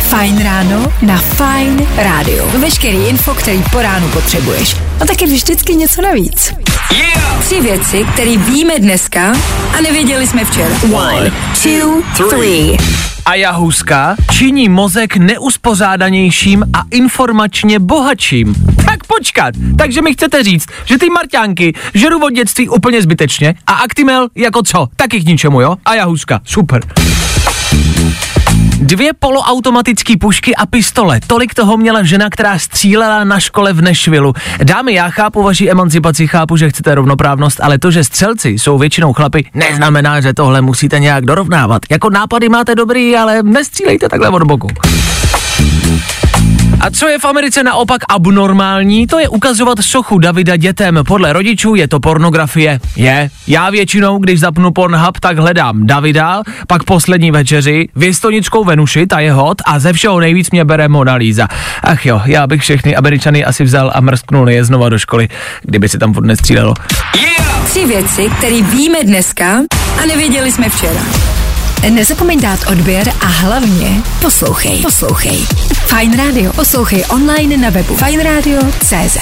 Fajn 0.00 0.42
ráno 0.42 0.92
na 1.02 1.16
Fajn 1.16 1.86
rádiu. 1.96 2.44
Veškerý 2.58 2.96
info, 2.96 3.34
který 3.34 3.62
po 3.72 3.82
ránu 3.82 4.08
potřebuješ. 4.08 4.76
A 5.00 5.06
taky 5.06 5.26
vždycky 5.26 5.74
něco 5.74 6.02
navíc. 6.02 6.54
Yeah! 6.90 7.44
Tři 7.44 7.60
věci, 7.60 8.06
které 8.14 8.36
víme 8.36 8.78
dneska 8.78 9.32
a 9.78 9.80
nevěděli 9.80 10.26
jsme 10.26 10.44
včera. 10.44 10.74
One, 10.92 11.32
two, 11.62 12.28
three. 12.28 12.76
A 13.26 13.34
jahuska 13.34 14.16
činí 14.32 14.68
mozek 14.68 15.16
neuspořádanějším 15.16 16.64
a 16.72 16.82
informačně 16.90 17.78
bohatším. 17.78 18.54
Tak 18.86 19.04
počkat, 19.06 19.54
takže 19.78 20.02
mi 20.02 20.12
chcete 20.12 20.42
říct, 20.42 20.68
že 20.84 20.98
ty 20.98 21.10
marťánky 21.10 21.74
žeru 21.94 22.24
od 22.24 22.30
dětství 22.30 22.68
úplně 22.68 23.02
zbytečně 23.02 23.54
a 23.66 23.72
Actimel 23.72 24.28
jako 24.34 24.62
co? 24.62 24.88
Taky 24.96 25.20
k 25.20 25.26
ničemu, 25.26 25.60
jo? 25.60 25.76
A 25.84 25.94
jahuska, 25.94 26.40
super. 26.44 26.82
Dvě 28.84 29.12
poloautomatické 29.18 30.16
pušky 30.20 30.56
a 30.56 30.66
pistole. 30.66 31.20
Tolik 31.26 31.54
toho 31.54 31.76
měla 31.76 32.02
žena, 32.02 32.30
která 32.30 32.58
střílela 32.58 33.24
na 33.24 33.40
škole 33.40 33.72
v 33.72 33.80
Nešvilu. 33.82 34.32
Dámy, 34.62 34.94
já 34.94 35.10
chápu 35.10 35.42
vaši 35.42 35.70
emancipaci, 35.70 36.26
chápu, 36.26 36.56
že 36.56 36.70
chcete 36.70 36.94
rovnoprávnost, 36.94 37.60
ale 37.60 37.78
to, 37.78 37.90
že 37.90 38.04
střelci 38.04 38.48
jsou 38.48 38.78
většinou 38.78 39.12
chlapy, 39.12 39.50
neznamená, 39.54 40.20
že 40.20 40.34
tohle 40.34 40.60
musíte 40.60 40.98
nějak 40.98 41.24
dorovnávat. 41.24 41.82
Jako 41.90 42.10
nápady 42.10 42.48
máte 42.48 42.74
dobrý, 42.74 43.16
ale 43.16 43.42
nestřílejte 43.42 44.08
takhle 44.08 44.28
od 44.28 44.42
boku. 44.42 44.68
A 46.84 46.90
co 46.90 47.08
je 47.08 47.18
v 47.18 47.24
Americe 47.24 47.62
naopak 47.62 48.02
abnormální, 48.08 49.06
to 49.06 49.18
je 49.18 49.28
ukazovat 49.28 49.78
sochu 49.80 50.18
Davida 50.18 50.56
dětem. 50.56 51.00
Podle 51.06 51.32
rodičů 51.32 51.74
je 51.74 51.88
to 51.88 52.00
pornografie. 52.00 52.80
Je. 52.96 53.30
Já 53.46 53.70
většinou, 53.70 54.18
když 54.18 54.40
zapnu 54.40 54.70
Pornhub, 54.70 55.20
tak 55.20 55.38
hledám 55.38 55.86
Davida, 55.86 56.42
pak 56.66 56.84
poslední 56.84 57.30
večeři, 57.30 57.88
věstonickou 57.96 58.64
Venuši, 58.64 59.06
ta 59.06 59.20
je 59.20 59.32
hot 59.32 59.62
a 59.66 59.78
ze 59.78 59.92
všeho 59.92 60.20
nejvíc 60.20 60.50
mě 60.50 60.64
bere 60.64 60.88
Mona 60.88 61.14
Lisa. 61.14 61.48
Ach 61.82 62.06
jo, 62.06 62.22
já 62.24 62.46
bych 62.46 62.62
všechny 62.62 62.96
Američany 62.96 63.44
asi 63.44 63.64
vzal 63.64 63.90
a 63.94 64.00
mrsknul 64.00 64.50
je 64.50 64.64
znova 64.64 64.88
do 64.88 64.98
školy, 64.98 65.28
kdyby 65.62 65.88
si 65.88 65.98
tam 65.98 66.14
furt 66.14 66.26
nestřílelo. 66.26 66.74
Yeah! 67.16 67.64
Tři 67.68 67.86
věci, 67.86 68.30
které 68.38 68.62
víme 68.62 69.04
dneska 69.04 69.58
a 70.02 70.06
nevěděli 70.06 70.52
jsme 70.52 70.68
včera. 70.68 71.33
Nezapomeň 71.90 72.40
dát 72.40 72.60
odběr 72.66 73.08
a 73.20 73.26
hlavně 73.26 74.02
poslouchej. 74.20 74.82
Poslouchej. 74.82 75.36
Fine 75.86 76.16
Radio. 76.16 76.52
Poslouchej 76.52 77.04
online 77.08 77.56
na 77.56 77.70
webu 77.70 77.96
fineradio.cz 77.96 79.18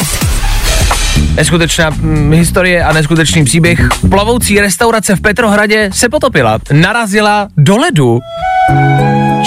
Neskutečná 1.36 1.90
hm, 1.90 2.32
historie 2.32 2.84
a 2.84 2.92
neskutečný 2.92 3.44
příběh. 3.44 3.88
Plovoucí 4.10 4.60
restaurace 4.60 5.16
v 5.16 5.20
Petrohradě 5.20 5.90
se 5.92 6.08
potopila. 6.08 6.58
Narazila 6.72 7.48
do 7.56 7.76
ledu. 7.76 8.20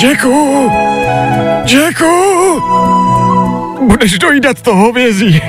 Jacku! 0.04 0.72
Jacku! 1.66 2.62
Budeš 3.88 4.18
dojídat 4.18 4.62
to 4.62 4.76
hovězí. 4.76 5.42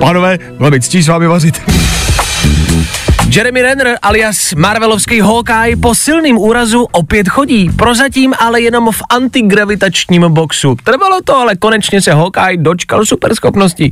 Pánové, 0.00 0.38
by 0.70 0.80
ctí 0.80 1.02
s 1.02 1.08
vámi 1.08 1.26
vařit. 1.26 1.62
Jeremy 3.30 3.62
Renner 3.62 3.98
alias 4.02 4.54
Marvelovský 4.54 5.20
Hawkeye 5.20 5.76
po 5.76 5.94
silným 5.94 6.38
úrazu 6.38 6.86
opět 6.92 7.28
chodí, 7.28 7.70
prozatím 7.76 8.34
ale 8.38 8.60
jenom 8.60 8.92
v 8.92 9.02
antigravitačním 9.10 10.22
boxu. 10.28 10.76
Trvalo 10.84 11.20
to, 11.24 11.36
ale 11.36 11.56
konečně 11.56 12.02
se 12.02 12.12
Hawkeye 12.12 12.56
dočkal 12.56 13.06
superschopností. 13.06 13.90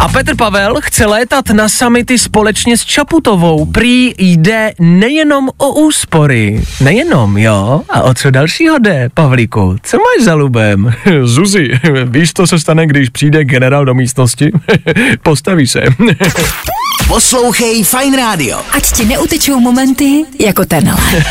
A 0.00 0.08
Petr 0.08 0.36
Pavel 0.36 0.74
chce 0.80 1.06
létat 1.06 1.50
na 1.50 1.68
samity 1.68 2.18
společně 2.18 2.78
s 2.78 2.84
Čaputovou. 2.84 3.66
Prý 3.66 4.14
jde 4.18 4.72
nejenom 4.78 5.48
o 5.56 5.72
úspory. 5.72 6.64
Nejenom, 6.80 7.38
jo? 7.38 7.82
A 7.88 8.02
o 8.02 8.14
co 8.14 8.30
dalšího 8.30 8.78
jde, 8.78 9.08
Pavlíku? 9.14 9.76
Co 9.82 9.96
máš 9.96 10.24
za 10.24 10.34
lubem? 10.34 10.92
Zuzi, 11.22 11.70
víš, 12.04 12.32
co 12.32 12.46
se 12.46 12.58
stane, 12.58 12.86
když 12.86 13.08
přijde 13.08 13.44
generál 13.44 13.84
do 13.84 13.94
místnosti? 13.94 14.50
Postaví 15.22 15.66
se. 15.66 15.82
Poslouchej 17.08 17.84
Fine 17.84 18.16
Radio. 18.16 18.60
Ať 18.72 18.92
ti 18.92 19.04
neutečou 19.04 19.60
momenty 19.60 20.24
jako 20.38 20.64
tenhle. 20.64 20.96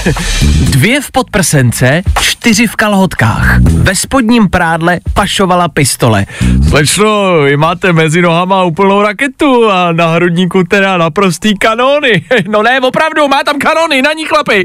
Dvě 0.69 1.01
v 1.01 1.11
podprsence, 1.11 2.01
čtyři 2.21 2.67
v 2.67 2.75
kalhotkách. 2.75 3.59
Ve 3.61 3.95
spodním 3.95 4.49
prádle 4.49 4.99
pašovala 5.13 5.67
pistole. 5.67 6.25
Slečno, 6.69 7.41
vy 7.41 7.57
máte 7.57 7.93
mezi 7.93 8.21
nohama 8.21 8.63
úplnou 8.63 9.01
raketu 9.01 9.69
a 9.71 9.91
na 9.91 10.07
hrudníku 10.07 10.63
teda 10.63 10.97
naprostý 10.97 11.57
kanóny. 11.57 12.23
No 12.47 12.63
ne, 12.63 12.81
opravdu, 12.81 13.27
má 13.27 13.43
tam 13.43 13.59
kanóny, 13.59 14.01
na 14.01 14.13
ní 14.13 14.25
chlapy. 14.25 14.63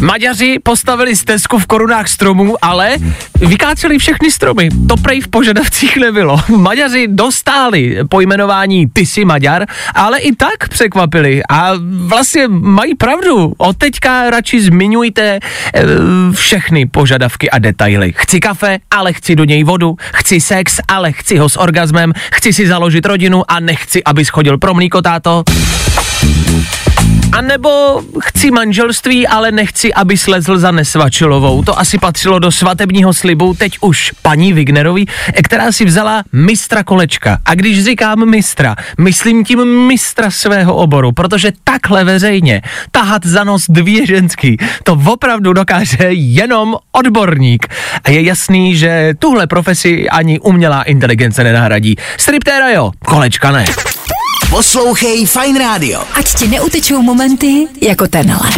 Maďaři 0.00 0.58
postavili 0.62 1.16
stezku 1.16 1.58
v 1.58 1.66
korunách 1.66 2.08
stromů, 2.08 2.56
ale 2.62 2.96
vykáceli 3.40 3.98
všechny 3.98 4.30
stromy. 4.30 4.68
To 4.88 4.96
prej 4.96 5.20
v 5.20 5.28
požadavcích 5.28 5.96
nebylo. 5.96 6.40
Maďaři 6.56 7.08
dostáli 7.10 7.98
pojmenování 8.08 8.86
Ty 8.92 9.06
jsi 9.06 9.24
Maďar, 9.24 9.66
ale 9.94 10.18
i 10.18 10.36
tak 10.36 10.68
překvapili. 10.68 11.42
A 11.50 11.72
vlastně 12.06 12.48
mají 12.48 12.94
pravdu. 12.94 13.52
Od 13.56 13.76
teďka 13.76 14.30
radši 14.30 14.60
zmiňujte 14.60 15.22
e, 15.24 15.40
všechny 16.32 16.86
požadavky 16.86 17.50
a 17.50 17.58
detaily. 17.58 18.12
Chci 18.16 18.40
kafe, 18.40 18.78
ale 18.90 19.12
chci 19.12 19.36
do 19.36 19.44
něj 19.44 19.64
vodu. 19.64 19.96
Chci 20.14 20.40
sex, 20.40 20.80
ale 20.88 21.12
chci 21.12 21.36
ho 21.36 21.48
s 21.48 21.56
orgazmem. 21.56 22.12
Chci 22.32 22.52
si 22.52 22.66
založit 22.66 23.06
rodinu 23.06 23.42
a 23.48 23.60
nechci, 23.60 24.04
aby 24.04 24.24
schodil 24.24 24.58
pro 24.58 24.74
mlíko 24.74 25.02
táto. 25.02 25.44
A 27.32 27.40
nebo 27.40 28.02
chci 28.20 28.50
manželství, 28.50 29.26
ale 29.26 29.52
nechci, 29.52 29.94
aby 29.94 30.16
slezl 30.16 30.58
za 30.58 30.70
nesvačilovou. 30.70 31.62
To 31.62 31.78
asi 31.78 31.98
patřilo 31.98 32.38
do 32.38 32.52
svatebního 32.52 33.14
slibu 33.14 33.54
teď 33.54 33.78
už 33.80 34.12
paní 34.22 34.52
Wignerový, 34.52 35.06
která 35.44 35.72
si 35.72 35.84
vzala 35.84 36.22
mistra 36.32 36.84
kolečka. 36.84 37.38
A 37.44 37.54
když 37.54 37.84
říkám 37.84 38.30
mistra, 38.30 38.76
myslím 38.98 39.44
tím 39.44 39.86
mistra 39.86 40.30
svého 40.30 40.74
oboru, 40.74 41.12
protože 41.12 41.52
takhle 41.64 42.04
veřejně 42.04 42.62
tahat 42.90 43.26
za 43.26 43.44
nos 43.44 43.64
dvě 43.68 44.06
ženský, 44.06 44.56
to 44.82 45.00
opravdu 45.06 45.52
dokáže 45.52 46.06
jenom 46.10 46.76
odborník. 46.92 47.66
A 48.04 48.10
je 48.10 48.22
jasný, 48.22 48.76
že 48.76 49.14
tuhle 49.18 49.46
profesi 49.46 50.08
ani 50.08 50.40
umělá 50.40 50.82
inteligence 50.82 51.44
nenahradí. 51.44 51.96
Striptéra 52.16 52.70
jo, 52.70 52.92
kolečka 53.04 53.52
ne. 53.52 53.64
Poslouchej 54.50 55.26
Fine 55.26 55.58
Radio. 55.58 56.00
Ať 56.16 56.34
ti 56.34 56.48
neutečou 56.48 57.02
momenty 57.02 57.68
jako 57.80 58.08
tenhle. 58.08 58.50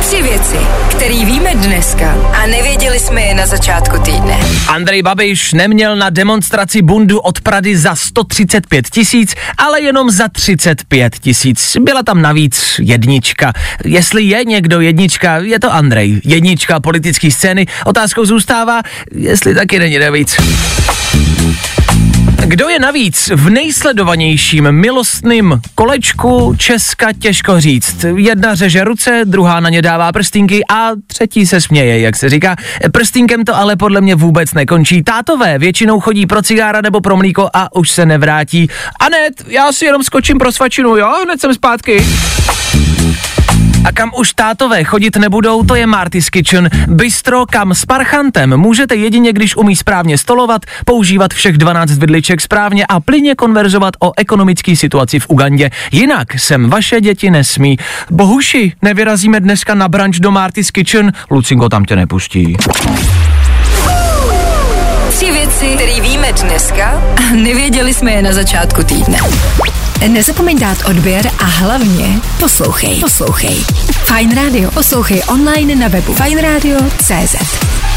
Tři 0.00 0.22
věci, 0.22 0.56
které 0.90 1.24
víme 1.24 1.54
dneska 1.54 2.16
a 2.42 2.46
nevěděli 2.46 2.98
jsme 3.00 3.20
je 3.20 3.34
na 3.34 3.46
začátku 3.46 3.98
týdne. 3.98 4.40
Andrej 4.68 5.02
Babiš 5.02 5.52
neměl 5.52 5.96
na 5.96 6.10
demonstraci 6.10 6.82
bundu 6.82 7.18
od 7.20 7.40
Prady 7.40 7.76
za 7.76 7.94
135 7.94 8.90
tisíc, 8.90 9.34
ale 9.58 9.80
jenom 9.80 10.10
za 10.10 10.28
35 10.28 11.18
tisíc. 11.18 11.76
Byla 11.80 12.02
tam 12.02 12.22
navíc 12.22 12.74
jednička. 12.78 13.52
Jestli 13.84 14.22
je 14.22 14.44
někdo 14.44 14.80
jednička, 14.80 15.36
je 15.36 15.60
to 15.60 15.72
Andrej. 15.72 16.20
Jednička 16.24 16.80
politické 16.80 17.30
scény. 17.30 17.66
Otázkou 17.86 18.24
zůstává, 18.24 18.82
jestli 19.14 19.54
taky 19.54 19.78
není 19.78 19.98
navíc. 19.98 20.36
Kdo 22.48 22.68
je 22.68 22.78
navíc 22.78 23.30
v 23.34 23.50
nejsledovanějším 23.50 24.72
milostným 24.72 25.60
kolečku 25.74 26.54
Česka 26.58 27.12
těžko 27.12 27.60
říct. 27.60 28.04
Jedna 28.16 28.54
řeže 28.54 28.84
ruce, 28.84 29.20
druhá 29.24 29.60
na 29.60 29.68
ně 29.68 29.82
dává 29.82 30.12
prstínky 30.12 30.60
a 30.70 30.90
třetí 31.06 31.46
se 31.46 31.60
směje, 31.60 32.00
jak 32.00 32.16
se 32.16 32.28
říká. 32.28 32.56
Prstínkem 32.92 33.44
to 33.44 33.56
ale 33.56 33.76
podle 33.76 34.00
mě 34.00 34.14
vůbec 34.14 34.54
nekončí. 34.54 35.02
Tátové 35.02 35.58
většinou 35.58 36.00
chodí 36.00 36.26
pro 36.26 36.42
cigára 36.42 36.80
nebo 36.80 37.00
pro 37.00 37.16
mlíko 37.16 37.50
a 37.54 37.76
už 37.76 37.90
se 37.90 38.06
nevrátí. 38.06 38.68
Anet, 39.00 39.44
já 39.46 39.72
si 39.72 39.84
jenom 39.84 40.02
skočím 40.02 40.38
pro 40.38 40.52
svačinu, 40.52 40.96
jo? 40.96 41.12
Hned 41.24 41.40
jsem 41.40 41.54
zpátky. 41.54 42.04
A 43.84 43.92
kam 43.92 44.10
už 44.16 44.32
tátové 44.32 44.84
chodit 44.84 45.16
nebudou, 45.16 45.62
to 45.62 45.74
je 45.74 45.86
Marty's 45.86 46.30
Kitchen. 46.30 46.70
Bistro, 46.86 47.46
kam 47.46 47.74
s 47.74 47.84
parchantem 47.84 48.56
můžete 48.56 48.94
jedině, 48.94 49.32
když 49.32 49.56
umí 49.56 49.76
správně 49.76 50.18
stolovat, 50.18 50.62
používat 50.84 51.34
všech 51.34 51.58
12 51.58 51.90
vidliček 51.90 52.40
správně 52.40 52.86
a 52.86 53.00
plyně 53.00 53.34
konverzovat 53.34 53.94
o 54.00 54.12
ekonomické 54.16 54.76
situaci 54.76 55.20
v 55.20 55.26
Ugandě. 55.28 55.70
Jinak 55.92 56.38
sem 56.38 56.70
vaše 56.70 57.00
děti 57.00 57.30
nesmí. 57.30 57.76
Bohuši, 58.10 58.72
nevyrazíme 58.82 59.40
dneska 59.40 59.74
na 59.74 59.88
branč 59.88 60.18
do 60.18 60.30
Marty's 60.30 60.70
Kitchen, 60.70 61.12
Lucinko 61.30 61.68
tam 61.68 61.84
tě 61.84 61.96
nepustí. 61.96 62.56
Tři 65.10 65.32
věci, 65.32 65.66
které 65.74 65.97
víme 66.28 66.48
dneska 66.48 67.02
nevěděli 67.34 67.94
jsme 67.94 68.12
je 68.12 68.22
na 68.22 68.32
začátku 68.32 68.82
týdne. 68.84 69.18
Nezapomeň 70.08 70.58
dát 70.58 70.78
odběr 70.88 71.30
a 71.38 71.44
hlavně 71.44 72.20
poslouchej. 72.40 73.00
Poslouchej. 73.00 73.56
Fine 73.90 74.34
Radio. 74.34 74.70
Poslouchej 74.70 75.22
online 75.28 75.74
na 75.74 75.88
webu 75.88 76.14
fineradio.cz 76.14 77.87